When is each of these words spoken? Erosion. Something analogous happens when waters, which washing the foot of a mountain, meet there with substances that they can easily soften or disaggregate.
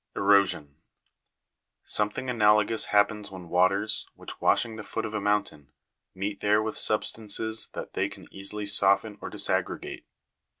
Erosion. 0.15 0.77
Something 1.83 2.27
analogous 2.27 2.85
happens 2.85 3.29
when 3.29 3.49
waters, 3.49 4.09
which 4.15 4.41
washing 4.41 4.75
the 4.75 4.81
foot 4.83 5.05
of 5.05 5.13
a 5.13 5.21
mountain, 5.21 5.71
meet 6.15 6.39
there 6.39 6.59
with 6.59 6.75
substances 6.75 7.69
that 7.73 7.93
they 7.93 8.09
can 8.09 8.27
easily 8.33 8.65
soften 8.65 9.19
or 9.21 9.29
disaggregate. 9.29 10.05